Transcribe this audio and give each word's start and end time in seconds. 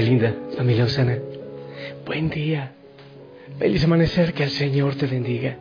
Linda, 0.00 0.34
familia 0.56 0.84
Osana, 0.84 1.18
buen 2.04 2.28
día. 2.28 2.72
Feliz 3.58 3.84
amanecer, 3.84 4.34
que 4.34 4.42
el 4.42 4.50
Señor 4.50 4.94
te 4.96 5.06
bendiga. 5.06 5.56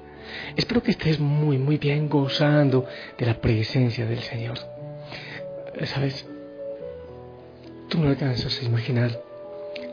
Espero 0.55 0.83
que 0.83 0.91
estés 0.91 1.19
muy, 1.19 1.57
muy 1.57 1.77
bien 1.77 2.09
gozando 2.09 2.85
de 3.17 3.25
la 3.25 3.39
presencia 3.39 4.05
del 4.05 4.19
Señor. 4.19 4.57
¿Sabes? 5.85 6.25
Tú 7.89 7.99
no 7.99 8.09
alcanzas 8.09 8.61
a 8.61 8.65
imaginar 8.65 9.17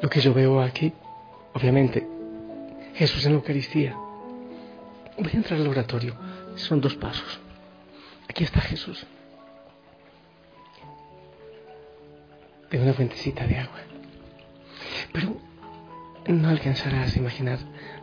lo 0.01 0.09
que 0.09 0.21
yo 0.21 0.35
veo 0.35 0.61
aquí. 0.61 0.93
Obviamente, 1.53 2.07
Jesús 2.95 3.25
en 3.27 3.33
la 3.33 3.39
Eucaristía. 3.39 3.95
Voy 5.19 5.31
a 5.33 5.37
entrar 5.37 5.61
al 5.61 5.69
oratorio. 5.69 6.17
Son 6.57 6.81
dos 6.81 6.97
pasos. 6.97 7.39
Aquí 8.29 8.45
está 8.45 8.61
Jesús. 8.61 9.07
De 12.71 12.79
una 12.81 12.95
fuentecita 12.95 13.47
de 13.47 13.59
agua. 13.59 13.92
Pero 15.13 15.37
no 16.29 16.49
alcanzarás 16.49 17.15
a 17.15 17.19
imaginar 17.19 17.59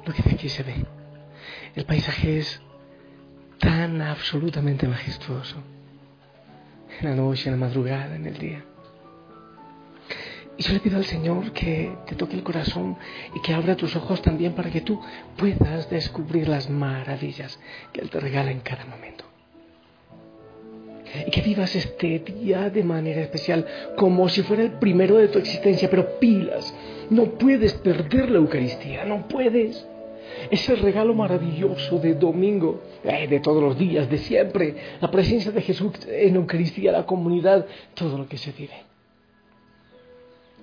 lo 0.06 0.14
que 0.14 0.24
de 0.24 0.32
aquí 0.32 0.50
se 0.50 0.64
ve. 0.64 0.86
El 1.76 1.86
paisaje 1.86 2.40
es 2.40 2.62
tan 3.60 4.02
absolutamente 4.02 4.88
majestuoso. 4.88 5.58
En 7.02 7.10
la 7.10 7.16
noche, 7.16 7.50
en 7.50 7.60
la 7.60 7.66
madrugada, 7.66 8.16
en 8.16 8.26
el 8.26 8.38
día. 8.38 8.66
Y 10.58 10.64
yo 10.64 10.74
le 10.74 10.82
pido 10.82 10.98
al 10.98 11.06
Señor 11.06 11.54
que 11.54 11.96
te 12.06 12.16
toque 12.16 12.36
el 12.36 12.44
corazón 12.44 12.98
y 13.34 13.42
que 13.42 13.54
abra 13.54 13.78
tus 13.78 13.96
ojos 13.96 14.22
también 14.22 14.54
para 14.54 14.70
que 14.70 14.82
tú 14.82 15.02
puedas 15.38 15.90
descubrir 15.90 16.50
las 16.50 16.70
maravillas 16.70 17.58
que 17.94 18.02
Él 18.02 18.10
te 18.10 18.20
regala 18.20 18.52
en 18.52 18.60
cada 18.60 18.86
momento. 18.86 19.29
Y 21.26 21.32
que 21.32 21.42
vivas 21.42 21.76
este 21.76 22.20
día 22.20 22.70
de 22.70 22.84
manera 22.84 23.22
especial, 23.22 23.66
como 23.96 24.30
si 24.30 24.44
fuera 24.44 24.64
el 24.64 24.74
primero 24.74 25.18
de 25.18 25.28
tu 25.28 25.40
existencia, 25.40 25.90
pero 25.90 26.20
pilas, 26.20 26.74
no 27.10 27.26
puedes 27.26 27.74
perder 27.74 28.30
la 28.30 28.38
Eucaristía, 28.38 29.06
no 29.06 29.28
puedes. 29.28 29.86
Ese 30.52 30.76
regalo 30.76 31.14
maravilloso 31.14 31.98
de 32.00 32.14
domingo, 32.14 32.82
eh, 33.04 33.28
de 33.28 33.40
todos 33.40 33.62
los 33.62 33.78
días, 33.78 34.10
de 34.10 34.18
siempre, 34.20 34.76
la 35.02 35.10
presencia 35.10 35.52
de 35.52 35.62
Jesús 35.62 35.92
en 36.08 36.34
la 36.34 36.40
Eucaristía, 36.40 36.92
la 36.92 37.06
comunidad, 37.06 37.66
todo 37.96 38.18
lo 38.18 38.28
que 38.28 38.38
se 38.38 38.52
vive. 38.52 38.76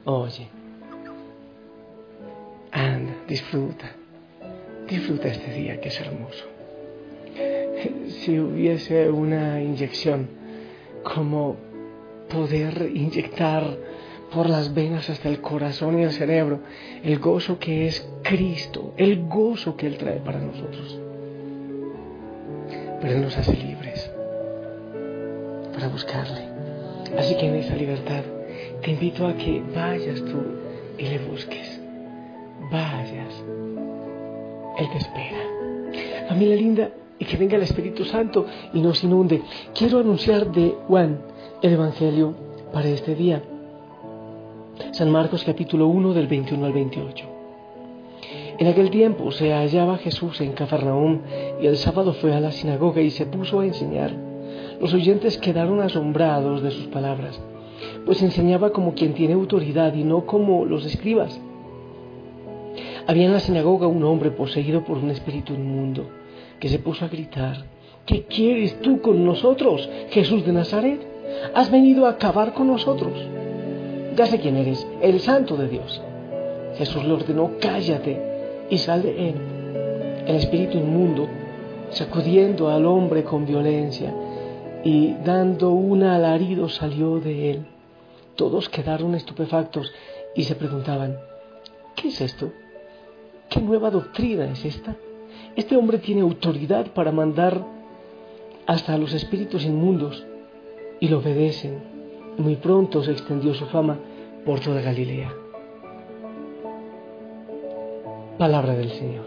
Oye, 0.04 0.46
anda, 2.70 3.12
disfruta, 3.26 3.90
disfruta 4.88 5.28
este 5.28 5.52
día 5.52 5.80
que 5.80 5.88
es 5.88 6.00
hermoso. 6.00 6.55
Si 8.08 8.38
hubiese 8.38 9.10
una 9.10 9.62
inyección, 9.62 10.28
como 11.02 11.56
poder 12.28 12.90
inyectar 12.94 13.78
por 14.32 14.48
las 14.48 14.74
venas 14.74 15.08
hasta 15.08 15.28
el 15.28 15.40
corazón 15.40 15.98
y 15.98 16.02
el 16.02 16.12
cerebro 16.12 16.60
el 17.04 17.18
gozo 17.18 17.58
que 17.58 17.86
es 17.86 18.06
Cristo, 18.22 18.92
el 18.96 19.26
gozo 19.26 19.76
que 19.76 19.86
Él 19.86 19.96
trae 19.96 20.18
para 20.18 20.40
nosotros. 20.40 21.00
Pero 23.00 23.14
Él 23.14 23.22
nos 23.22 23.36
hace 23.36 23.52
libres 23.52 24.10
para 25.72 25.88
buscarle. 25.88 26.48
Así 27.16 27.36
que 27.36 27.46
en 27.46 27.54
esa 27.56 27.76
libertad 27.76 28.22
te 28.82 28.90
invito 28.90 29.26
a 29.26 29.36
que 29.36 29.62
vayas 29.74 30.20
tú 30.22 30.42
y 30.98 31.02
le 31.02 31.18
busques. 31.18 31.80
Vayas. 32.70 33.44
Él 34.78 34.86
te 34.90 34.98
espera. 34.98 36.28
Familia 36.28 36.56
linda, 36.56 36.90
y 37.18 37.24
que 37.24 37.36
venga 37.36 37.56
el 37.56 37.62
Espíritu 37.62 38.04
Santo 38.04 38.46
y 38.72 38.80
nos 38.80 39.02
inunde. 39.04 39.42
Quiero 39.74 39.98
anunciar 39.98 40.50
de 40.52 40.74
Juan 40.86 41.20
el 41.62 41.72
Evangelio 41.72 42.34
para 42.72 42.88
este 42.88 43.14
día. 43.14 43.42
San 44.92 45.10
Marcos 45.10 45.44
capítulo 45.44 45.86
1 45.88 46.14
del 46.14 46.26
21 46.26 46.66
al 46.66 46.72
28. 46.72 47.24
En 48.58 48.66
aquel 48.66 48.90
tiempo 48.90 49.30
se 49.32 49.52
hallaba 49.52 49.98
Jesús 49.98 50.40
en 50.40 50.52
Cafarnaúm 50.52 51.20
y 51.60 51.66
el 51.66 51.76
sábado 51.76 52.14
fue 52.14 52.34
a 52.34 52.40
la 52.40 52.52
sinagoga 52.52 53.00
y 53.00 53.10
se 53.10 53.26
puso 53.26 53.60
a 53.60 53.66
enseñar. 53.66 54.12
Los 54.80 54.92
oyentes 54.94 55.38
quedaron 55.38 55.80
asombrados 55.80 56.62
de 56.62 56.70
sus 56.70 56.86
palabras 56.86 57.40
pues 58.04 58.22
enseñaba 58.22 58.70
como 58.70 58.94
quien 58.94 59.14
tiene 59.14 59.34
autoridad 59.34 59.94
y 59.94 60.04
no 60.04 60.26
como 60.26 60.64
los 60.64 60.84
escribas. 60.86 61.38
Había 63.06 63.26
en 63.26 63.32
la 63.32 63.40
sinagoga 63.40 63.86
un 63.86 64.02
hombre 64.04 64.30
poseído 64.30 64.84
por 64.84 64.98
un 64.98 65.10
espíritu 65.10 65.54
inmundo, 65.54 66.08
que 66.60 66.68
se 66.68 66.78
puso 66.78 67.04
a 67.04 67.08
gritar, 67.08 67.64
¿qué 68.04 68.24
quieres 68.24 68.80
tú 68.80 69.00
con 69.00 69.24
nosotros, 69.24 69.88
Jesús 70.10 70.44
de 70.46 70.52
Nazaret? 70.52 71.00
¿Has 71.54 71.70
venido 71.70 72.06
a 72.06 72.10
acabar 72.10 72.54
con 72.54 72.68
nosotros? 72.68 73.12
Ya 74.16 74.26
sé 74.26 74.40
quién 74.40 74.56
eres, 74.56 74.86
el 75.02 75.20
santo 75.20 75.56
de 75.56 75.68
Dios. 75.68 76.00
Jesús 76.76 77.04
le 77.04 77.12
ordenó, 77.12 77.52
cállate 77.60 78.66
y 78.70 78.78
sal 78.78 79.02
de 79.02 79.28
él. 79.30 79.34
El 80.26 80.36
espíritu 80.36 80.78
inmundo, 80.78 81.28
sacudiendo 81.90 82.68
al 82.68 82.86
hombre 82.86 83.24
con 83.24 83.46
violencia 83.46 84.14
y 84.84 85.14
dando 85.24 85.70
un 85.70 86.02
alarido, 86.02 86.68
salió 86.68 87.20
de 87.20 87.50
él. 87.50 87.66
Todos 88.36 88.68
quedaron 88.68 89.14
estupefactos 89.14 89.92
y 90.34 90.44
se 90.44 90.54
preguntaban, 90.54 91.18
¿qué 91.94 92.08
es 92.08 92.20
esto? 92.20 92.52
¿Qué 93.48 93.60
nueva 93.60 93.90
doctrina 93.90 94.44
es 94.50 94.64
esta? 94.64 94.96
Este 95.56 95.76
hombre 95.76 95.98
tiene 95.98 96.20
autoridad 96.20 96.92
para 96.92 97.12
mandar 97.12 97.64
hasta 98.66 98.94
a 98.94 98.98
los 98.98 99.14
espíritus 99.14 99.64
inmundos 99.64 100.24
y 101.00 101.08
lo 101.08 101.18
obedecen. 101.18 101.78
Muy 102.38 102.56
pronto 102.56 103.02
se 103.02 103.12
extendió 103.12 103.54
su 103.54 103.66
fama 103.66 103.98
por 104.44 104.60
toda 104.60 104.82
Galilea. 104.82 105.32
Palabra 108.38 108.74
del 108.74 108.90
Señor. 108.90 109.24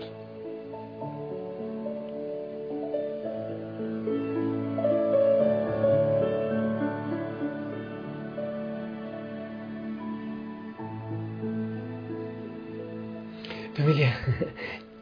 Familia, 13.76 14.14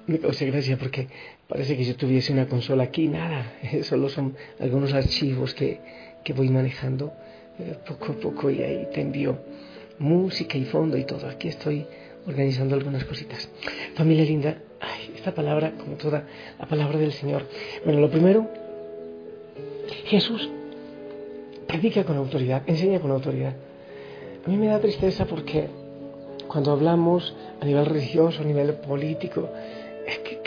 me 0.07 0.19
causa 0.19 0.45
gracia 0.45 0.77
porque 0.77 1.07
parece 1.47 1.77
que 1.77 1.83
yo 1.83 1.95
tuviese 1.95 2.33
una 2.33 2.47
consola 2.47 2.83
aquí, 2.83 3.07
nada, 3.07 3.53
solo 3.83 4.09
son 4.09 4.35
algunos 4.59 4.93
archivos 4.93 5.53
que, 5.53 5.79
que 6.23 6.33
voy 6.33 6.49
manejando 6.49 7.13
eh, 7.59 7.75
poco 7.87 8.13
a 8.13 8.15
poco 8.15 8.49
y 8.49 8.61
ahí 8.61 8.87
te 8.93 9.01
envío 9.01 9.37
música 9.99 10.57
y 10.57 10.65
fondo 10.65 10.97
y 10.97 11.05
todo. 11.05 11.27
Aquí 11.27 11.47
estoy 11.47 11.85
organizando 12.25 12.75
algunas 12.75 13.03
cositas. 13.05 13.49
Familia 13.95 14.23
linda, 14.25 14.57
ay, 14.79 15.13
esta 15.15 15.33
palabra, 15.33 15.73
como 15.77 15.95
toda 15.97 16.25
la 16.59 16.65
palabra 16.67 16.97
del 16.97 17.13
Señor. 17.13 17.45
Bueno, 17.83 17.99
lo 17.99 18.09
primero, 18.09 18.47
Jesús 20.05 20.49
predica 21.67 22.03
con 22.03 22.17
autoridad, 22.17 22.63
enseña 22.67 22.99
con 22.99 23.11
autoridad. 23.11 23.55
A 24.45 24.49
mí 24.49 24.55
me 24.57 24.67
da 24.67 24.79
tristeza 24.79 25.25
porque 25.25 25.67
cuando 26.47 26.71
hablamos 26.71 27.35
a 27.59 27.65
nivel 27.65 27.85
religioso, 27.85 28.41
a 28.41 28.45
nivel 28.45 28.73
político, 28.75 29.49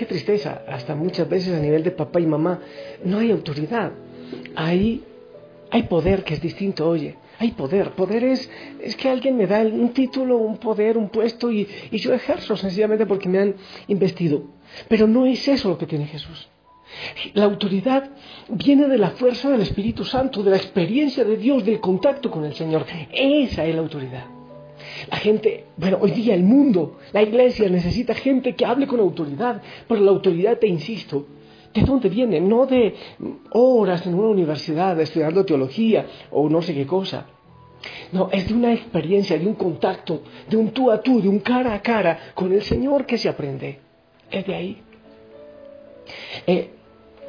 qué, 0.00 0.06
tristeza, 0.06 0.62
hasta 0.66 0.94
muchas 0.94 1.28
veces 1.28 1.54
a 1.54 1.60
nivel 1.60 1.82
de 1.82 1.90
papá 1.90 2.20
y 2.20 2.26
mamá, 2.26 2.60
no 3.04 3.18
hay 3.18 3.30
autoridad. 3.30 3.92
Hay, 4.56 5.04
hay 5.70 5.82
poder 5.84 6.24
que 6.24 6.34
es 6.34 6.40
distinto, 6.40 6.88
oye, 6.88 7.16
hay 7.38 7.52
poder. 7.52 7.92
Poder 7.92 8.24
es, 8.24 8.50
es 8.80 8.96
que 8.96 9.10
alguien 9.10 9.36
me 9.36 9.46
da 9.46 9.60
un 9.60 9.90
título, 9.92 10.38
un 10.38 10.56
poder, 10.56 10.96
un 10.96 11.10
puesto 11.10 11.52
y, 11.52 11.68
y 11.90 11.98
yo 11.98 12.14
ejerzo 12.14 12.56
sencillamente 12.56 13.04
porque 13.04 13.28
me 13.28 13.40
han 13.40 13.54
investido. 13.88 14.44
Pero 14.88 15.06
no 15.06 15.26
es 15.26 15.46
eso 15.48 15.68
lo 15.68 15.78
que 15.78 15.86
tiene 15.86 16.06
Jesús. 16.06 16.48
La 17.34 17.44
autoridad 17.44 18.10
viene 18.48 18.88
de 18.88 18.98
la 18.98 19.10
fuerza 19.10 19.50
del 19.50 19.60
Espíritu 19.60 20.04
Santo, 20.04 20.42
de 20.42 20.50
la 20.50 20.56
experiencia 20.56 21.24
de 21.24 21.36
Dios, 21.36 21.64
del 21.64 21.80
contacto 21.80 22.30
con 22.30 22.44
el 22.44 22.54
Señor. 22.54 22.86
Esa 23.12 23.64
es 23.66 23.74
la 23.74 23.82
autoridad. 23.82 24.39
La 25.10 25.16
gente, 25.16 25.64
bueno, 25.76 25.98
hoy 26.00 26.12
día 26.12 26.34
el 26.34 26.44
mundo, 26.44 26.98
la 27.12 27.22
iglesia 27.22 27.68
necesita 27.68 28.14
gente 28.14 28.54
que 28.54 28.64
hable 28.64 28.86
con 28.86 29.00
autoridad, 29.00 29.60
pero 29.88 30.00
la 30.00 30.10
autoridad, 30.12 30.58
te 30.58 30.68
insisto, 30.68 31.26
¿de 31.74 31.82
dónde 31.82 32.08
viene? 32.08 32.40
No 32.40 32.66
de 32.66 32.94
horas 33.52 34.06
en 34.06 34.14
una 34.14 34.28
universidad 34.28 34.98
estudiando 35.00 35.44
teología 35.44 36.06
o 36.30 36.48
no 36.48 36.62
sé 36.62 36.74
qué 36.74 36.86
cosa. 36.86 37.26
No, 38.12 38.28
es 38.30 38.46
de 38.48 38.54
una 38.54 38.72
experiencia, 38.72 39.38
de 39.38 39.46
un 39.46 39.54
contacto, 39.54 40.22
de 40.48 40.56
un 40.56 40.70
tú 40.70 40.90
a 40.90 41.00
tú, 41.00 41.20
de 41.20 41.28
un 41.28 41.40
cara 41.40 41.74
a 41.74 41.82
cara 41.82 42.32
con 42.34 42.52
el 42.52 42.62
Señor 42.62 43.06
que 43.06 43.18
se 43.18 43.28
aprende. 43.28 43.80
Es 44.30 44.46
de 44.46 44.54
ahí. 44.54 44.82
Eh, 46.46 46.70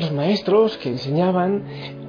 los 0.01 0.12
maestros 0.12 0.77
que 0.77 0.89
enseñaban 0.89 1.63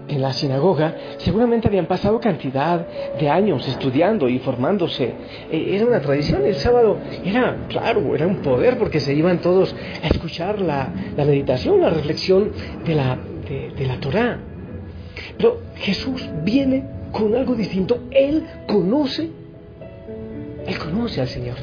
en 0.09 0.21
la 0.21 0.33
sinagoga 0.33 0.97
seguramente 1.19 1.69
habían 1.69 1.87
pasado 1.87 2.19
cantidad 2.21 2.87
de 3.19 3.29
años 3.29 3.67
estudiando 3.69 4.29
y 4.29 4.39
formándose. 4.39 5.15
Eh, 5.51 5.75
era 5.75 5.87
una 5.87 6.01
tradición, 6.01 6.45
el 6.45 6.57
sábado 6.57 6.99
era, 7.25 7.67
claro, 7.69 8.15
era 8.15 8.27
un 8.27 8.37
poder 8.37 8.79
porque 8.79 8.99
se 8.99 9.15
iban 9.15 9.41
todos 9.41 9.75
a 10.03 10.09
escuchar 10.09 10.61
la, 10.61 10.89
meditación, 11.17 11.81
la 11.81 11.91
reflexión 11.91 12.51
de 12.85 12.95
la, 12.95 13.19
de, 13.49 13.71
de 13.77 13.87
la 13.87 14.01
Torah. 14.01 14.39
Pero 15.37 15.61
Jesús 15.77 16.29
viene 16.43 16.85
con 17.13 17.35
algo 17.35 17.55
distinto. 17.55 18.05
Él 18.11 18.45
conoce, 18.67 19.31
Él 20.67 20.79
conoce 20.79 21.21
al 21.21 21.29
Señor, 21.29 21.57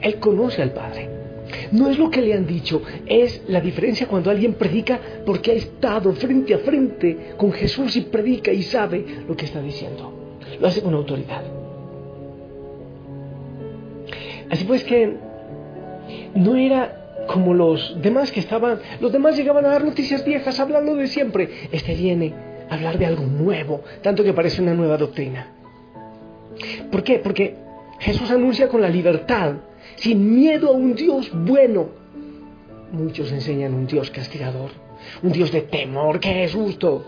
Él 0.00 0.16
conoce 0.16 0.62
al 0.62 0.72
Padre. 0.72 1.23
No 1.72 1.88
es 1.88 1.98
lo 1.98 2.10
que 2.10 2.20
le 2.20 2.34
han 2.34 2.46
dicho, 2.46 2.82
es 3.06 3.42
la 3.48 3.60
diferencia 3.60 4.06
cuando 4.06 4.30
alguien 4.30 4.54
predica 4.54 4.98
porque 5.24 5.52
ha 5.52 5.54
estado 5.54 6.12
frente 6.12 6.54
a 6.54 6.58
frente 6.58 7.34
con 7.36 7.52
Jesús 7.52 7.96
y 7.96 8.02
predica 8.02 8.52
y 8.52 8.62
sabe 8.62 9.04
lo 9.26 9.36
que 9.36 9.46
está 9.46 9.60
diciendo. 9.60 10.12
Lo 10.60 10.66
hace 10.66 10.82
con 10.82 10.94
autoridad. 10.94 11.42
Así 14.50 14.64
pues 14.64 14.84
que 14.84 15.16
no 16.34 16.56
era 16.56 17.00
como 17.26 17.54
los 17.54 18.00
demás 18.02 18.30
que 18.30 18.40
estaban, 18.40 18.80
los 19.00 19.12
demás 19.12 19.36
llegaban 19.36 19.64
a 19.64 19.68
dar 19.68 19.84
noticias 19.84 20.24
viejas, 20.24 20.60
hablando 20.60 20.94
de 20.94 21.06
siempre. 21.06 21.48
Este 21.72 21.94
viene 21.94 22.34
a 22.68 22.74
hablar 22.74 22.98
de 22.98 23.06
algo 23.06 23.24
nuevo, 23.24 23.82
tanto 24.02 24.22
que 24.22 24.32
parece 24.32 24.62
una 24.62 24.74
nueva 24.74 24.96
doctrina. 24.96 25.52
¿Por 26.90 27.02
qué? 27.02 27.18
Porque 27.18 27.56
Jesús 27.98 28.30
anuncia 28.30 28.68
con 28.68 28.80
la 28.80 28.88
libertad 28.88 29.54
sin 29.96 30.34
miedo 30.34 30.68
a 30.68 30.72
un 30.72 30.94
Dios 30.94 31.30
bueno. 31.32 31.88
Muchos 32.92 33.32
enseñan 33.32 33.74
un 33.74 33.86
Dios 33.86 34.10
castigador, 34.10 34.70
un 35.22 35.32
Dios 35.32 35.50
de 35.50 35.62
temor, 35.62 36.20
que 36.20 36.44
es 36.44 36.54
justo. 36.54 37.04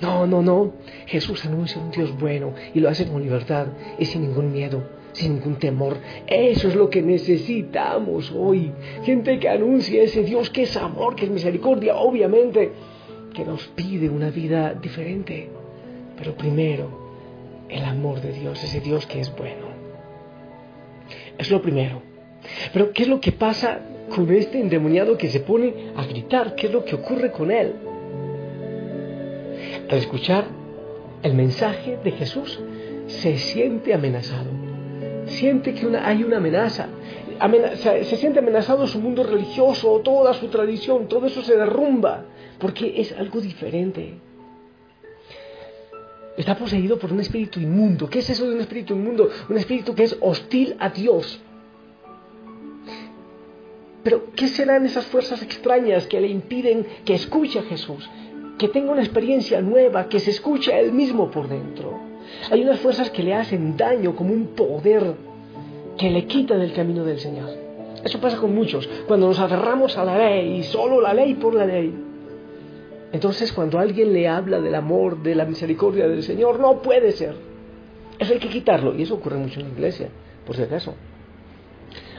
No, 0.00 0.26
no, 0.26 0.42
no. 0.42 0.72
Jesús 1.06 1.44
anuncia 1.44 1.80
un 1.80 1.90
Dios 1.90 2.16
bueno 2.18 2.52
y 2.72 2.80
lo 2.80 2.88
hace 2.88 3.06
con 3.06 3.22
libertad 3.22 3.66
y 3.98 4.04
sin 4.04 4.22
ningún 4.22 4.52
miedo, 4.52 4.82
sin 5.12 5.34
ningún 5.34 5.56
temor. 5.56 5.96
Eso 6.26 6.68
es 6.68 6.76
lo 6.76 6.88
que 6.88 7.02
necesitamos 7.02 8.32
hoy. 8.36 8.70
Gente 9.02 9.38
que 9.38 9.48
anuncia 9.48 10.02
ese 10.02 10.22
Dios 10.22 10.50
que 10.50 10.62
es 10.62 10.76
amor, 10.76 11.16
que 11.16 11.24
es 11.24 11.30
misericordia, 11.30 11.96
obviamente, 11.96 12.70
que 13.34 13.44
nos 13.44 13.66
pide 13.68 14.08
una 14.08 14.30
vida 14.30 14.74
diferente. 14.74 15.50
Pero 16.16 16.34
primero, 16.34 17.08
el 17.68 17.84
amor 17.84 18.20
de 18.20 18.32
Dios, 18.32 18.62
ese 18.62 18.80
Dios 18.80 19.06
que 19.06 19.20
es 19.20 19.36
bueno. 19.36 19.67
Es 21.38 21.50
lo 21.50 21.62
primero. 21.62 22.02
Pero 22.72 22.92
¿qué 22.92 23.04
es 23.04 23.08
lo 23.08 23.20
que 23.20 23.32
pasa 23.32 23.80
con 24.14 24.30
este 24.32 24.60
endemoniado 24.60 25.16
que 25.16 25.28
se 25.28 25.40
pone 25.40 25.92
a 25.96 26.04
gritar? 26.04 26.54
¿Qué 26.54 26.66
es 26.66 26.72
lo 26.72 26.84
que 26.84 26.96
ocurre 26.96 27.30
con 27.30 27.50
él? 27.50 27.74
Al 29.88 29.98
escuchar 29.98 30.44
el 31.22 31.34
mensaje 31.34 31.98
de 32.02 32.10
Jesús, 32.12 32.60
se 33.06 33.38
siente 33.38 33.94
amenazado. 33.94 34.50
Siente 35.26 35.74
que 35.74 35.86
hay 35.96 36.24
una 36.24 36.38
amenaza. 36.38 36.88
se 37.76 38.16
siente 38.16 38.40
amenazado 38.40 38.86
su 38.86 39.00
mundo 39.00 39.22
religioso, 39.22 40.00
toda 40.00 40.34
su 40.34 40.48
tradición, 40.48 41.08
todo 41.08 41.26
eso 41.26 41.42
se 41.42 41.56
derrumba, 41.56 42.24
porque 42.58 43.00
es 43.00 43.12
algo 43.12 43.40
diferente. 43.40 44.14
Está 46.38 46.56
poseído 46.56 47.00
por 47.00 47.12
un 47.12 47.18
espíritu 47.18 47.58
inmundo. 47.58 48.08
¿Qué 48.08 48.20
es 48.20 48.30
eso 48.30 48.48
de 48.48 48.54
un 48.54 48.60
espíritu 48.60 48.94
inmundo? 48.94 49.28
Un 49.48 49.58
espíritu 49.58 49.92
que 49.92 50.04
es 50.04 50.16
hostil 50.20 50.76
a 50.78 50.88
Dios. 50.88 51.40
Pero, 54.04 54.26
¿qué 54.36 54.46
serán 54.46 54.86
esas 54.86 55.04
fuerzas 55.06 55.42
extrañas 55.42 56.06
que 56.06 56.20
le 56.20 56.28
impiden 56.28 56.86
que 57.04 57.14
escuche 57.14 57.58
a 57.58 57.64
Jesús? 57.64 58.08
Que 58.56 58.68
tenga 58.68 58.92
una 58.92 59.02
experiencia 59.02 59.60
nueva, 59.60 60.08
que 60.08 60.20
se 60.20 60.30
escuche 60.30 60.72
a 60.72 60.78
Él 60.78 60.92
mismo 60.92 61.28
por 61.28 61.48
dentro. 61.48 61.98
Hay 62.52 62.62
unas 62.62 62.78
fuerzas 62.78 63.10
que 63.10 63.24
le 63.24 63.34
hacen 63.34 63.76
daño 63.76 64.14
como 64.14 64.32
un 64.32 64.54
poder 64.54 65.14
que 65.96 66.08
le 66.08 66.26
quita 66.26 66.56
del 66.56 66.72
camino 66.72 67.02
del 67.02 67.18
Señor. 67.18 67.50
Eso 68.04 68.20
pasa 68.20 68.36
con 68.36 68.54
muchos. 68.54 68.88
Cuando 69.08 69.26
nos 69.26 69.40
aferramos 69.40 69.98
a 69.98 70.04
la 70.04 70.16
ley 70.16 70.58
y 70.58 70.62
solo 70.62 71.00
la 71.00 71.12
ley 71.12 71.34
por 71.34 71.52
la 71.54 71.66
ley. 71.66 72.07
Entonces 73.12 73.52
cuando 73.52 73.78
alguien 73.78 74.12
le 74.12 74.28
habla 74.28 74.60
del 74.60 74.74
amor, 74.74 75.22
de 75.22 75.34
la 75.34 75.44
misericordia 75.44 76.08
del 76.08 76.22
Señor, 76.22 76.60
no 76.60 76.82
puede 76.82 77.12
ser. 77.12 77.34
Eso 78.18 78.32
hay 78.32 78.38
que 78.38 78.48
quitarlo. 78.48 78.94
Y 78.94 79.02
eso 79.02 79.14
ocurre 79.14 79.36
mucho 79.36 79.60
en 79.60 79.66
la 79.66 79.72
iglesia, 79.72 80.08
por 80.46 80.56
si 80.56 80.62
acaso. 80.62 80.94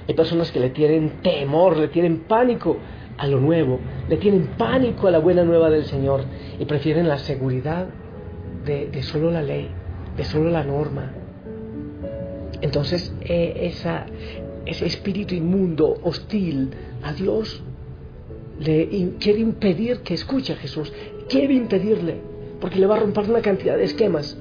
Hay 0.08 0.16
personas 0.16 0.52
que 0.52 0.60
le 0.60 0.72
tienen 0.72 1.22
temor, 1.22 1.78
le 1.78 1.90
tienen 1.90 2.22
pánico 2.22 2.78
a 3.18 3.28
lo 3.28 3.40
nuevo, 3.40 3.80
le 4.08 4.18
tienen 4.18 4.48
pánico 4.58 5.08
a 5.08 5.12
la 5.12 5.20
buena 5.20 5.44
nueva 5.44 5.70
del 5.70 5.86
Señor 5.86 6.24
y 6.58 6.66
prefieren 6.66 7.08
la 7.08 7.20
seguridad 7.20 7.88
de, 8.66 9.04
solo 9.04 9.30
la 9.30 9.44
ley, 9.44 9.70
de 10.18 10.24
solo 10.24 10.50
la 10.50 10.64
norma. 10.64 11.12
Entonces, 12.62 13.14
eh, 13.22 13.72
ese 14.66 14.86
espíritu 14.86 15.36
inmundo, 15.36 16.00
hostil 16.02 16.72
a 17.04 17.14
Dios, 17.14 17.62
le 18.60 19.14
quiere 19.20 19.40
impedir 19.40 20.00
que 20.02 20.14
escuche 20.14 20.54
a 20.54 20.58
Jesús, 20.58 20.92
quiere 21.28 21.54
impedirle, 21.54 22.16
porque 22.60 22.80
le 22.80 22.88
va 22.88 22.96
a 22.96 23.00
romper 23.00 23.30
una 23.30 23.42
cantidad 23.42 23.78
de 23.78 23.86
esquemas, 23.86 24.38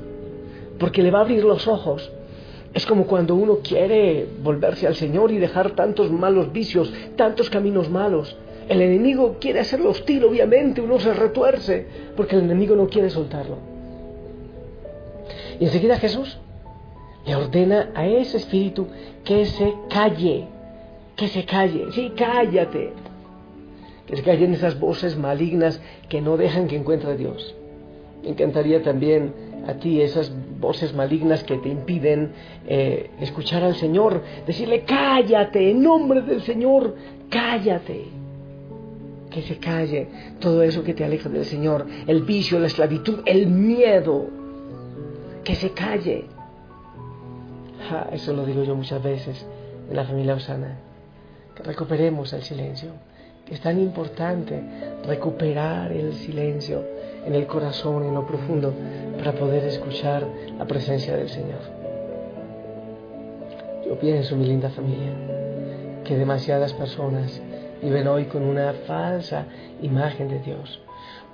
porque 0.78 1.02
le 1.02 1.10
va 1.10 1.18
a 1.18 1.22
abrir 1.22 1.44
los 1.44 1.66
ojos, 1.68 2.10
es 2.74 2.84
como 2.86 3.06
cuando 3.06 3.34
uno 3.34 3.58
quiere 3.62 4.26
volverse 4.42 4.86
al 4.86 4.94
Señor 4.94 5.32
y 5.32 5.38
dejar 5.38 5.72
tantos 5.72 6.10
malos 6.10 6.52
vicios, 6.52 6.92
tantos 7.16 7.48
caminos 7.48 7.88
malos. 7.90 8.36
El 8.68 8.82
enemigo 8.82 9.36
quiere 9.40 9.60
hacerlo 9.60 9.90
hostil, 9.90 10.24
obviamente, 10.24 10.80
uno 10.80 11.00
se 11.00 11.14
retuerce 11.14 11.86
porque 12.14 12.36
el 12.36 12.42
enemigo 12.42 12.76
no 12.76 12.88
quiere 12.88 13.08
soltarlo. 13.08 13.56
Y 15.58 15.64
enseguida 15.64 15.98
Jesús 15.98 16.38
le 17.26 17.34
ordena 17.34 17.90
a 17.94 18.06
ese 18.06 18.36
espíritu 18.36 18.86
que 19.24 19.46
se 19.46 19.72
calle, 19.88 20.46
que 21.16 21.28
se 21.28 21.44
calle, 21.44 21.86
sí, 21.92 22.12
cállate, 22.14 22.92
que 24.08 24.16
se 24.16 24.22
callen 24.22 24.54
esas 24.54 24.80
voces 24.80 25.18
malignas 25.18 25.80
que 26.08 26.22
no 26.22 26.38
dejan 26.38 26.66
que 26.66 26.76
encuentre 26.76 27.10
a 27.10 27.14
Dios. 27.14 27.54
Me 28.22 28.30
encantaría 28.30 28.82
también 28.82 29.34
a 29.66 29.74
ti 29.74 30.00
esas 30.00 30.32
voces 30.58 30.94
malignas 30.94 31.44
que 31.44 31.58
te 31.58 31.68
impiden 31.68 32.32
eh, 32.66 33.10
escuchar 33.20 33.62
al 33.62 33.76
Señor, 33.76 34.22
decirle, 34.46 34.84
cállate, 34.84 35.70
en 35.70 35.82
nombre 35.82 36.22
del 36.22 36.42
Señor, 36.42 36.96
cállate. 37.28 38.06
Que 39.30 39.42
se 39.42 39.58
calle 39.58 40.08
todo 40.40 40.62
eso 40.62 40.82
que 40.82 40.94
te 40.94 41.04
aleja 41.04 41.28
del 41.28 41.44
Señor, 41.44 41.86
el 42.06 42.22
vicio, 42.22 42.58
la 42.58 42.68
esclavitud, 42.68 43.20
el 43.26 43.46
miedo, 43.46 44.26
que 45.44 45.54
se 45.54 45.72
calle. 45.72 46.24
eso 48.12 48.32
lo 48.32 48.46
digo 48.46 48.64
yo 48.64 48.74
muchas 48.74 49.02
veces 49.02 49.46
en 49.90 49.94
la 49.94 50.04
familia 50.04 50.34
Osana, 50.34 50.78
que 51.54 51.62
recuperemos 51.62 52.32
el 52.32 52.42
silencio, 52.42 52.92
es 53.50 53.60
tan 53.60 53.80
importante 53.80 54.60
recuperar 55.06 55.92
el 55.92 56.12
silencio 56.14 56.84
en 57.26 57.34
el 57.34 57.46
corazón, 57.46 58.04
en 58.04 58.14
lo 58.14 58.26
profundo, 58.26 58.72
para 59.16 59.32
poder 59.32 59.64
escuchar 59.64 60.26
la 60.58 60.64
presencia 60.66 61.16
del 61.16 61.28
Señor. 61.28 61.60
Yo 63.86 63.98
pienso, 63.98 64.36
mi 64.36 64.46
linda 64.46 64.68
familia, 64.70 65.12
que 66.04 66.16
demasiadas 66.16 66.72
personas 66.74 67.40
viven 67.82 68.06
hoy 68.06 68.24
con 68.24 68.42
una 68.42 68.72
falsa 68.86 69.46
imagen 69.82 70.28
de 70.28 70.40
Dios. 70.40 70.80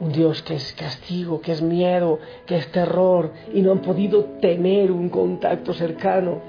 Un 0.01 0.13
Dios 0.13 0.43
que 0.43 0.55
es 0.55 0.73
castigo, 0.73 1.41
que 1.41 1.53
es 1.53 1.63
miedo, 1.63 2.19
que 2.47 2.57
es 2.57 2.71
terror, 2.71 3.33
y 3.53 3.63
no 3.63 3.73
han 3.73 3.81
podido 3.81 4.25
tener 4.41 4.91
un 4.93 5.09
contacto 5.09 5.73
cercano 5.73 6.41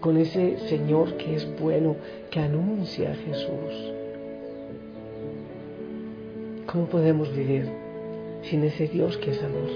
con 0.00 0.16
ese 0.16 0.58
Señor 0.68 1.16
que 1.16 1.34
es 1.34 1.48
bueno, 1.58 1.96
que 2.30 2.40
anuncia 2.40 3.10
a 3.10 3.14
Jesús. 3.14 4.01
¿Cómo 6.72 6.86
podemos 6.86 7.30
vivir 7.36 7.70
sin 8.44 8.64
ese 8.64 8.88
Dios 8.88 9.18
que 9.18 9.32
es 9.32 9.42
amor? 9.42 9.68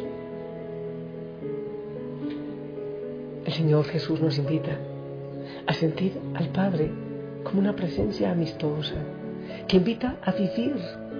El 3.44 3.52
Señor 3.52 3.84
Jesús 3.84 4.18
nos 4.22 4.38
invita 4.38 4.78
a 5.66 5.74
sentir 5.74 6.18
al 6.32 6.48
Padre 6.48 6.90
como 7.44 7.60
una 7.60 7.76
presencia 7.76 8.30
amistosa, 8.30 8.94
que 9.68 9.76
invita 9.76 10.16
a 10.22 10.32
vivir 10.32 10.76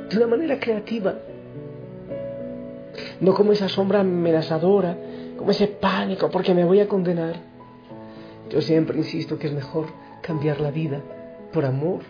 de 0.09 0.17
una 0.17 0.27
manera 0.27 0.59
creativa 0.59 1.19
no 3.21 3.35
como 3.35 3.53
esa 3.53 3.69
sombra 3.69 4.01
amenazadora, 4.01 4.97
como 5.37 5.51
ese 5.51 5.67
pánico 5.67 6.31
porque 6.31 6.55
me 6.55 6.65
voy 6.65 6.81
a 6.81 6.89
condenar. 6.89 7.37
Yo 8.49 8.63
siempre 8.63 8.97
insisto 8.97 9.39
que 9.39 9.49
es 9.49 9.53
mejor 9.53 9.89
cambiar 10.23 10.59
la 10.59 10.71
vida 10.71 11.03
por 11.53 11.67
amor 11.67 12.01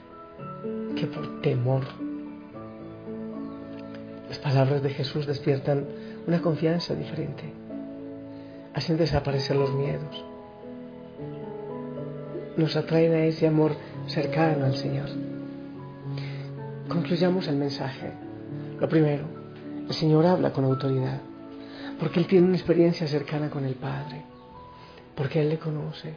que 0.95 1.09
por 1.09 1.41
temor. 1.43 1.83
Las 4.29 4.39
palabras 4.39 4.83
de 4.83 4.91
Jesús 4.91 5.27
despiertan 5.27 5.87
una 6.27 6.41
confianza 6.41 6.95
diferente, 6.95 7.53
hacen 8.75 8.97
desaparecer 8.97 9.57
los 9.57 9.73
miedos, 9.73 10.25
nos 12.57 12.75
atraen 12.75 13.13
a 13.13 13.25
ese 13.25 13.47
amor 13.47 13.77
cercano 14.07 14.65
al 14.65 14.75
Señor. 14.77 15.09
Concluyamos 16.89 17.47
el 17.47 17.57
mensaje. 17.57 18.13
Lo 18.81 18.89
primero, 18.89 19.25
el 19.89 19.95
Señor 19.95 20.27
habla 20.27 20.53
con 20.53 20.65
autoridad, 20.65 21.21
porque 22.01 22.19
Él 22.19 22.27
tiene 22.27 22.49
una 22.49 22.57
experiencia 22.57 23.07
cercana 23.07 23.49
con 23.49 23.65
el 23.65 23.75
Padre, 23.75 24.23
porque 25.15 25.41
Él 25.41 25.51
le 25.51 25.59
conoce, 25.59 26.15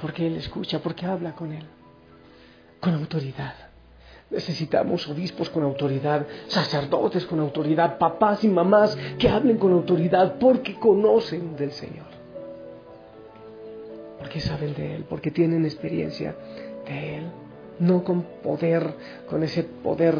porque 0.00 0.26
Él 0.26 0.36
escucha, 0.36 0.80
porque 0.80 1.06
habla 1.06 1.32
con 1.32 1.52
Él, 1.52 1.64
con 2.80 2.94
autoridad. 2.94 3.69
Necesitamos 4.30 5.08
obispos 5.08 5.50
con 5.50 5.64
autoridad, 5.64 6.24
sacerdotes 6.46 7.26
con 7.26 7.40
autoridad, 7.40 7.98
papás 7.98 8.44
y 8.44 8.48
mamás 8.48 8.96
que 9.18 9.28
hablen 9.28 9.58
con 9.58 9.72
autoridad 9.72 10.36
porque 10.38 10.76
conocen 10.76 11.56
del 11.56 11.72
Señor. 11.72 12.06
Porque 14.18 14.38
saben 14.40 14.74
de 14.74 14.94
Él, 14.94 15.04
porque 15.08 15.32
tienen 15.32 15.64
experiencia 15.64 16.36
de 16.86 17.18
Él. 17.18 17.24
No 17.80 18.04
con 18.04 18.22
poder, 18.22 18.94
con 19.28 19.42
ese 19.42 19.64
poder 19.64 20.14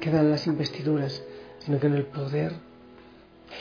que 0.00 0.10
dan 0.10 0.30
las 0.30 0.46
investiduras, 0.48 1.22
sino 1.60 1.78
que 1.78 1.86
en 1.86 1.94
el 1.94 2.06
poder, 2.06 2.52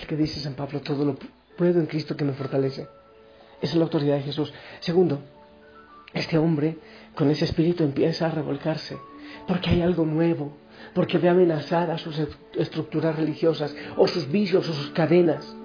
el 0.02 0.08
que 0.08 0.16
dice 0.16 0.40
San 0.40 0.56
Pablo, 0.56 0.82
todo 0.82 1.06
lo 1.06 1.16
puedo 1.58 1.80
en 1.80 1.86
Cristo 1.86 2.16
que 2.16 2.24
me 2.24 2.34
fortalece. 2.34 2.88
Esa 3.62 3.74
es 3.74 3.76
la 3.76 3.84
autoridad 3.84 4.16
de 4.16 4.24
Jesús. 4.24 4.52
Segundo, 4.80 5.20
este 6.14 6.40
hombre 6.40 6.78
con 7.14 7.30
ese 7.30 7.46
espíritu 7.46 7.84
empieza 7.84 8.26
a 8.26 8.32
revolcarse 8.32 8.98
porque 9.48 9.70
hay 9.70 9.82
algo 9.82 10.06
nuevo, 10.06 10.54
porque 10.94 11.18
ve 11.18 11.30
amenazadas 11.30 12.02
sus 12.02 12.20
estructuras 12.58 13.16
religiosas 13.16 13.76
o 13.98 14.08
sus 14.08 14.32
vicios 14.32 14.68
o 14.68 14.74
sus 14.74 14.90
cadenas. 14.92 15.56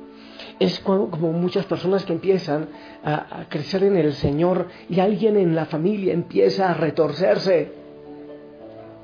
Es 0.58 0.80
como 0.80 1.32
muchas 1.32 1.66
personas 1.66 2.04
que 2.04 2.12
empiezan 2.12 2.68
a, 3.04 3.46
crecer 3.48 3.84
en 3.84 3.96
el 3.96 4.14
Señor 4.14 4.68
y 4.88 5.00
alguien 5.00 5.36
en 5.36 5.54
la 5.54 5.66
familia 5.66 6.12
empieza 6.12 6.70
a 6.70 6.74
retorcerse. 6.74 7.72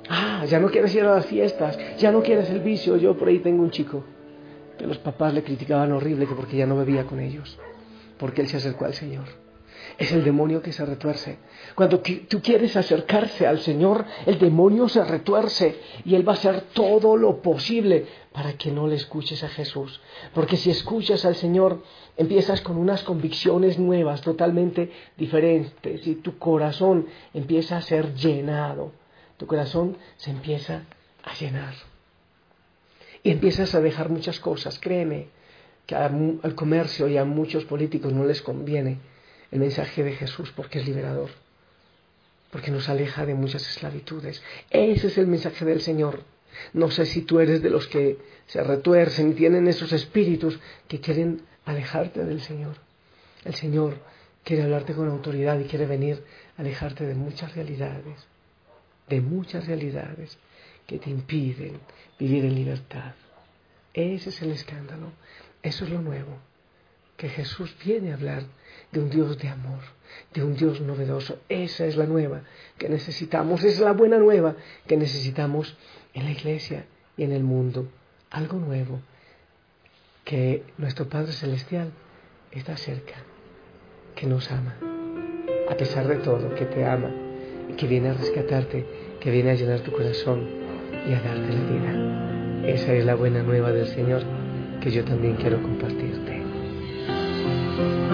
Ah, 0.09 0.45
ya 0.47 0.59
no 0.59 0.69
quieres 0.69 0.95
ir 0.95 1.02
a 1.02 1.14
las 1.14 1.26
fiestas, 1.26 1.78
ya 1.99 2.11
no 2.11 2.23
quieres 2.23 2.50
el 2.50 2.61
vicio. 2.61 2.97
Yo 2.97 3.16
por 3.16 3.28
ahí 3.28 3.38
tengo 3.40 3.62
un 3.62 3.71
chico 3.71 4.02
que 4.78 4.87
los 4.87 4.99
papás 4.99 5.35
le 5.35 5.42
criticaban 5.42 5.92
horrible 5.92 6.26
que 6.26 6.35
porque 6.35 6.57
ya 6.57 6.66
no 6.66 6.76
bebía 6.76 7.04
con 7.04 7.21
ellos, 7.21 7.59
porque 8.19 8.42
él 8.42 8.49
se 8.49 8.57
acercó 8.57 8.87
al 8.87 8.95
Señor. 8.95 9.42
Es 9.99 10.13
el 10.13 10.25
demonio 10.25 10.63
que 10.63 10.73
se 10.73 10.85
retuerce. 10.85 11.39
Cuando 11.75 12.01
tú 12.01 12.41
quieres 12.43 12.77
acercarse 12.77 13.47
al 13.47 13.61
Señor, 13.61 14.05
el 14.27 14.39
demonio 14.39 14.89
se 14.89 15.05
retuerce 15.05 15.77
y 16.05 16.15
Él 16.15 16.27
va 16.27 16.33
a 16.33 16.37
hacer 16.37 16.63
todo 16.73 17.17
lo 17.17 17.43
posible 17.43 18.07
para 18.33 18.55
que 18.55 18.71
no 18.71 18.87
le 18.87 18.97
escuches 18.97 19.45
a 19.45 19.49
Jesús. 19.49 20.01
Porque 20.35 20.57
si 20.57 20.71
escuchas 20.71 21.25
al 21.25 21.37
Señor, 21.37 21.83
empiezas 22.17 22.61
con 22.61 22.77
unas 22.77 23.03
convicciones 23.03 23.79
nuevas, 23.79 24.23
totalmente 24.23 24.91
diferentes, 25.17 26.07
y 26.07 26.17
tu 26.17 26.39
corazón 26.39 27.07
empieza 27.35 27.77
a 27.77 27.83
ser 27.83 28.15
llenado. 28.15 28.93
Tu 29.37 29.47
corazón 29.47 29.97
se 30.17 30.31
empieza 30.31 30.85
a 31.25 31.35
llenar. 31.35 31.75
Y 33.23 33.31
empiezas 33.31 33.75
a 33.75 33.81
dejar 33.81 34.09
muchas 34.09 34.41
cosas. 34.41 34.79
Créeme 34.79 35.29
que 35.87 35.95
al 35.95 36.55
comercio 36.55 37.09
y 37.09 37.17
a 37.17 37.25
muchos 37.25 37.65
políticos 37.65 38.13
no 38.13 38.25
les 38.25 38.43
conviene 38.43 39.12
el 39.53 39.61
mensaje 39.61 40.03
de 40.03 40.13
Jesús 40.13 40.51
porque 40.57 40.81
es 40.81 40.87
liberador, 40.87 41.31
porque 42.51 42.71
nos 42.71 42.89
aleja 42.89 43.25
de 43.27 43.35
muchas 43.35 43.69
esclavitudes. 43.69 44.43
Ese 44.71 45.07
es 45.07 45.19
el 45.19 45.27
mensaje 45.27 45.65
del 45.65 45.83
Señor. 45.83 46.25
No 46.73 46.91
sé 46.91 47.07
si 47.07 47.23
tú 47.23 47.39
eres 47.39 47.63
de 47.63 47.71
los 47.71 47.87
que 47.87 48.19
se 48.47 48.63
retuercen 48.63 49.31
y 49.31 49.35
tienen 49.35 49.69
esos 49.69 49.93
espíritus 49.93 50.59
que 50.89 51.01
quieren 51.01 51.43
alejarte 51.67 52.25
del 52.25 52.41
Señor. 52.41 52.77
El 53.45 53.55
Señor 53.55 53.99
quiere 54.43 54.63
hablarte 54.63 54.95
con 54.95 55.09
autoridad 55.09 55.61
y 55.61 55.65
quiere 55.65 55.87
venir 55.87 56.25
a 56.57 56.63
alejarte 56.63 57.07
de 57.07 57.15
muchas 57.15 57.55
realidades, 57.55 58.27
de 59.09 59.21
muchas 59.21 59.67
realidades 59.67 60.39
que 60.87 60.99
te 60.99 61.11
impiden 61.11 61.79
vivir 62.19 62.45
en 62.45 62.55
libertad. 62.55 63.15
Ese 63.93 64.31
es 64.31 64.43
el 64.43 64.53
escándalo, 64.53 65.13
eso 65.63 65.85
es 65.85 65.91
lo 65.91 66.01
nuevo 66.01 66.52
que 67.23 67.29
Jesús 67.29 67.73
viene 67.85 68.11
a 68.11 68.14
hablar 68.14 68.43
de 68.91 68.99
un 68.99 69.09
Dios 69.09 69.38
de 69.38 69.47
amor, 69.47 69.79
de 70.35 70.43
un 70.43 70.57
Dios 70.57 70.81
novedoso. 70.81 71.38
Esa 71.49 71.87
es 71.87 71.97
la 71.97 72.05
nueva 72.05 72.43
que 72.79 72.88
necesitamos, 72.88 73.62
es 73.62 73.79
la 73.79 73.93
buena 73.93 74.19
nueva 74.19 74.57
que 74.88 74.97
necesitamos 74.97 75.76
en 76.14 76.25
la 76.25 76.33
iglesia 76.33 76.85
y 77.17 77.23
en 77.23 77.31
el 77.31 77.45
mundo. 77.45 77.87
Algo 78.29 78.59
nuevo, 78.59 79.00
que 80.25 80.64
nuestro 80.79 81.09
Padre 81.09 81.31
Celestial 81.31 81.93
está 82.50 82.76
cerca, 82.76 83.14
que 84.17 84.26
nos 84.26 84.50
ama, 84.50 84.76
a 85.71 85.76
pesar 85.76 86.09
de 86.09 86.17
todo, 86.17 86.57
que 86.57 86.64
te 86.64 86.85
ama 86.85 87.12
que 87.76 87.87
viene 87.87 88.09
a 88.09 88.14
rescatarte, 88.14 88.85
que 89.21 89.31
viene 89.31 89.52
a 89.52 89.55
llenar 89.55 89.79
tu 89.83 89.93
corazón 89.93 90.45
y 91.09 91.12
a 91.12 91.21
darte 91.21 91.52
la 91.52 91.71
vida. 91.71 92.67
Esa 92.67 92.93
es 92.95 93.05
la 93.05 93.14
buena 93.14 93.45
nueva 93.45 93.71
del 93.71 93.87
Señor 93.87 94.25
que 94.81 94.91
yo 94.91 95.05
también 95.05 95.37
quiero 95.37 95.62
compartirte. 95.62 96.42
Thank 97.83 98.11
you. 98.11 98.12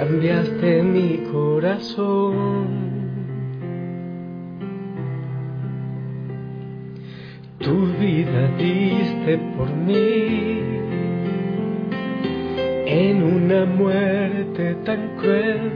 Cambiaste 0.00 0.82
mi 0.82 1.18
corazón. 1.30 2.68
Tu 7.58 7.74
vida 8.00 8.42
diste 8.56 9.36
por 9.58 9.68
mí 9.68 10.60
en 12.86 13.22
una 13.22 13.66
muerte 13.66 14.74
tan 14.86 15.16
cruel, 15.18 15.70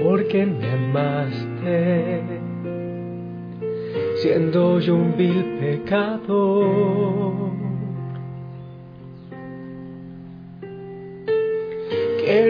porque 0.00 0.46
me 0.46 0.70
amaste, 0.70 2.22
siendo 4.22 4.78
yo 4.78 4.94
un 4.94 5.16
vil 5.16 5.44
pecador. 5.58 7.29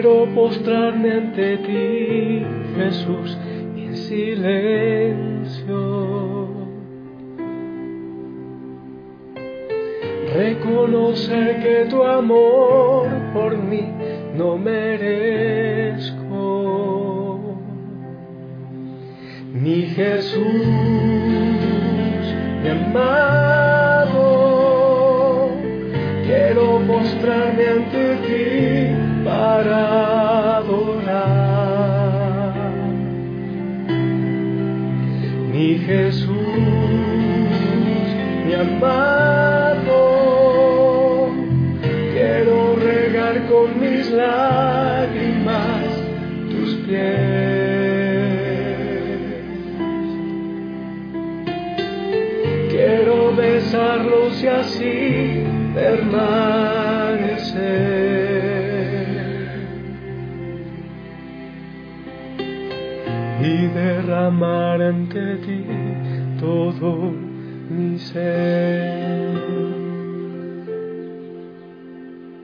Quiero 0.01 0.25
postrarme 0.33 1.11
ante 1.11 1.57
ti, 1.57 2.43
Jesús, 2.75 3.37
en 3.77 3.95
silencio. 3.95 5.77
Reconocer 10.33 11.61
que 11.61 11.85
tu 11.87 12.01
amor 12.01 13.09
por 13.31 13.55
mí 13.55 13.93
no 14.35 14.57
merezco. 14.57 16.17
Mi 19.53 19.83
Jesús, 19.83 20.65
mi 22.63 22.69
amado, 22.69 24.17
quiero 26.25 26.79
mostrarme 26.79 27.67
ante 27.67 27.80
para 29.63 30.57
adorar. 30.57 31.33
Mi 35.53 35.77
Jesús, 35.77 36.29
mi 38.45 38.53
amado, 38.53 39.99
quiero 42.13 42.75
regar 42.75 43.35
con 43.49 43.79
mis 43.79 44.09
lágrimas 44.09 45.85
tus 46.49 46.75
pies. 46.87 47.21
Quiero 52.71 53.35
besar 53.35 54.01
así 54.59 55.43
permanecer 55.75 56.60
ante 64.91 65.37
ti 65.37 65.63
todo 66.39 67.13
mi 67.69 67.97
ser. 67.97 69.31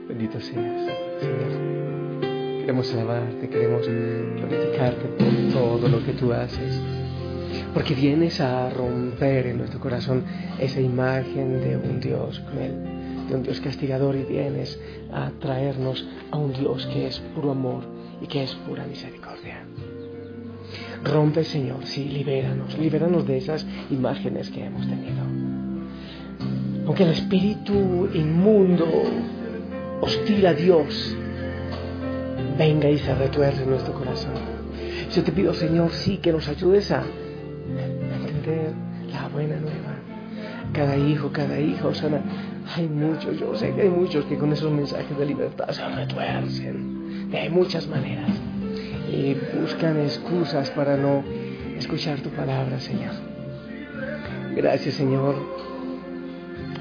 Bendito 0.08 0.40
seas, 0.40 0.82
Señor. 1.20 1.52
Queremos 2.60 2.92
alabarte, 2.94 3.48
queremos 3.48 3.86
glorificarte 3.86 5.06
por 5.18 5.52
todo 5.52 5.88
lo 5.88 6.04
que 6.04 6.12
tú 6.12 6.32
haces 6.32 6.80
porque 7.74 7.94
vienes 7.94 8.40
a 8.40 8.70
romper 8.70 9.46
en 9.46 9.58
nuestro 9.58 9.78
corazón 9.78 10.24
esa 10.58 10.80
imagen 10.80 11.60
de 11.60 11.76
un 11.76 12.00
Dios 12.00 12.40
cruel, 12.50 12.74
de 13.28 13.34
un 13.34 13.42
Dios 13.42 13.60
castigador 13.60 14.16
y 14.16 14.24
vienes 14.24 14.80
a 15.12 15.30
traernos 15.38 16.06
a 16.30 16.38
un 16.38 16.52
Dios 16.52 16.86
que 16.86 17.06
es 17.06 17.18
puro 17.34 17.50
amor 17.50 17.84
y 18.22 18.26
que 18.26 18.42
es 18.42 18.54
pura 18.66 18.86
misericordia. 18.86 19.64
Rompe, 21.04 21.44
Señor, 21.44 21.84
sí, 21.84 22.08
libéranos, 22.08 22.76
libéranos 22.78 23.26
de 23.26 23.38
esas 23.38 23.66
imágenes 23.90 24.50
que 24.50 24.64
hemos 24.64 24.86
tenido. 24.86 25.22
Aunque 26.86 27.04
el 27.04 27.10
espíritu 27.10 28.08
inmundo, 28.14 28.86
hostil 30.00 30.46
a 30.46 30.54
Dios, 30.54 31.16
venga 32.58 32.90
y 32.90 32.98
se 32.98 33.14
retuerce 33.14 33.62
en 33.62 33.70
nuestro 33.70 33.94
corazón. 33.94 34.32
Yo 35.14 35.22
te 35.22 35.32
pido, 35.32 35.54
Señor, 35.54 35.90
sí, 35.92 36.18
que 36.18 36.32
nos 36.32 36.48
ayudes 36.48 36.90
a 36.90 37.02
la 39.12 39.28
buena 39.28 39.56
nueva. 39.56 39.96
Cada 40.72 40.96
hijo, 40.96 41.30
cada 41.30 41.58
hija, 41.60 41.86
Osana, 41.86 42.20
hay 42.74 42.86
muchos, 42.86 43.38
yo 43.38 43.54
sé 43.54 43.74
que 43.74 43.82
hay 43.82 43.88
muchos 43.88 44.24
que 44.26 44.36
con 44.36 44.52
esos 44.52 44.70
mensajes 44.70 45.16
de 45.16 45.26
libertad 45.26 45.70
se 45.70 45.86
retuercen 45.88 47.30
de 47.30 47.50
muchas 47.50 47.86
maneras 47.86 48.30
y 49.10 49.34
buscan 49.58 49.98
excusas 50.00 50.70
para 50.70 50.96
no 50.96 51.24
escuchar 51.76 52.20
tu 52.20 52.30
palabra, 52.30 52.78
Señor. 52.80 53.12
Gracias, 54.54 54.96
Señor, 54.96 55.34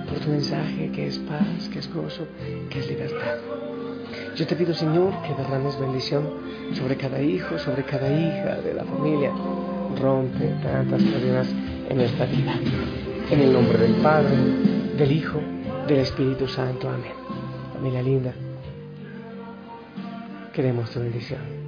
por 0.09 0.19
tu 0.19 0.29
mensaje 0.29 0.91
que 0.91 1.07
es 1.07 1.19
paz, 1.19 1.69
que 1.71 1.79
es 1.79 1.93
gozo, 1.93 2.27
que 2.69 2.79
es 2.79 2.87
libertad. 2.87 3.37
Yo 4.35 4.45
te 4.45 4.55
pido, 4.55 4.73
Señor, 4.73 5.13
que 5.23 5.33
derrames 5.33 5.79
bendición 5.79 6.23
sobre 6.73 6.95
cada 6.95 7.21
hijo, 7.21 7.57
sobre 7.59 7.83
cada 7.83 8.07
hija 8.09 8.61
de 8.61 8.73
la 8.73 8.83
familia, 8.83 9.31
rompe 9.99 10.53
tantas 10.63 11.01
cadenas 11.03 11.47
en 11.89 11.97
nuestra 11.97 12.25
vida. 12.25 12.53
En 13.31 13.39
el 13.41 13.51
nombre 13.51 13.77
del 13.77 13.95
Padre, 13.95 14.35
del 14.97 15.11
Hijo, 15.11 15.39
del 15.87 15.99
Espíritu 15.99 16.47
Santo. 16.47 16.89
Amén. 16.89 17.11
Familia 17.73 18.01
linda, 18.01 18.33
queremos 20.53 20.89
tu 20.91 20.99
bendición. 20.99 21.66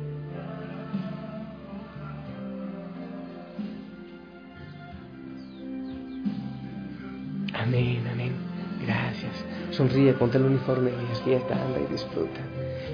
Sonríe, 9.80 10.12
ponte 10.12 10.38
el 10.38 10.44
uniforme 10.44 10.92
y 10.92 11.14
es 11.14 11.22
fiesta, 11.22 11.54
anda 11.54 11.80
y 11.80 11.90
disfruta. 11.90 12.42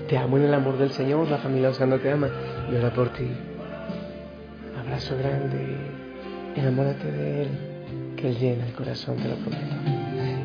Te 0.07 0.19
amo 0.19 0.37
en 0.37 0.43
el 0.43 0.53
amor 0.53 0.77
del 0.77 0.91
Señor, 0.91 1.27
la 1.27 1.39
familia 1.39 1.69
Osana 1.69 1.97
te 1.97 2.11
ama 2.11 2.29
y 2.71 2.75
ora 2.75 2.93
por 2.93 3.09
ti 3.09 3.27
abrazo 4.85 5.17
grande, 5.17 5.77
enamórate 6.55 7.11
de 7.11 7.41
Él, 7.41 7.47
que 8.15 8.29
Él 8.29 8.37
llena 8.37 8.67
el 8.67 8.73
corazón, 8.73 9.17
te 9.17 9.27
lo 9.27 9.35
prometo. 9.37 9.75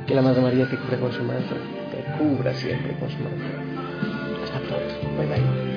Que 0.06 0.14
la 0.14 0.22
Madre 0.22 0.40
María 0.40 0.66
te 0.66 0.78
cubra 0.78 0.98
con 0.98 1.12
su 1.12 1.22
manto, 1.22 1.54
te 1.90 2.18
cubra 2.18 2.54
siempre 2.54 2.96
con 2.98 3.10
su 3.10 3.18
manto. 3.18 3.44
Hasta 4.42 4.58
pronto, 4.60 4.94
bye 5.18 5.26
bye. 5.26 5.70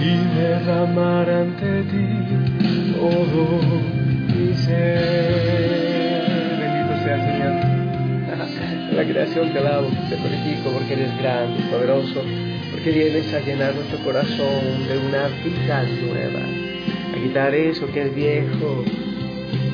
y 0.00 0.38
derramar 0.38 1.28
ante 1.28 1.82
ti 1.82 2.94
todo 2.94 3.60
mi 3.62 3.97
Bendito 6.58 6.94
sea 7.04 7.14
el 7.14 7.22
Señor. 7.22 7.54
la 8.96 9.04
creación 9.04 9.52
te 9.52 9.58
alabo, 9.58 9.88
te 10.08 10.16
glorifico 10.16 10.70
porque 10.72 10.92
eres 10.94 11.16
grande 11.18 11.62
poderoso 11.70 12.22
porque 12.78 12.90
vienes 12.92 13.32
a 13.34 13.40
llenar 13.40 13.74
nuestro 13.74 13.98
corazón 14.04 14.86
de 14.86 14.98
una 14.98 15.26
vida 15.42 15.82
nueva, 15.82 16.40
a 17.12 17.20
quitar 17.20 17.52
eso 17.52 17.90
que 17.92 18.02
es 18.02 18.14
viejo, 18.14 18.84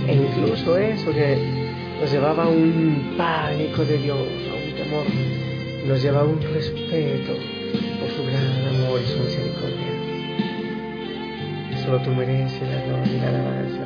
e 0.07 0.15
incluso 0.15 0.79
eso 0.79 1.13
que 1.13 1.37
nos 2.01 2.11
llevaba 2.11 2.45
a 2.45 2.49
un 2.49 3.15
pánico 3.19 3.85
de 3.85 3.99
Dios, 3.99 4.17
a 4.19 4.55
un 4.55 4.75
temor, 4.75 5.05
nos 5.87 6.03
llevaba 6.03 6.25
a 6.25 6.33
un 6.33 6.41
respeto 6.41 7.35
por 8.01 8.09
su 8.11 8.25
gran 8.25 8.69
amor 8.75 9.01
y 9.03 9.07
su 9.07 9.19
misericordia. 9.19 9.93
Solo 11.85 11.99
tú 11.99 12.11
mereces 12.11 12.63
la 12.63 12.85
gloria 12.87 13.13
y 13.13 13.21
la 13.21 13.29
alabanza 13.29 13.84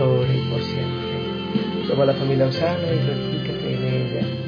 ahora 0.00 0.32
y 0.32 0.50
por 0.50 0.62
siempre. 0.62 1.86
Toma 1.88 2.06
la 2.06 2.14
familia 2.14 2.46
Osana 2.46 2.86
y 2.86 2.98
repícate 2.98 3.74
en 3.74 3.84
ella 3.84 4.45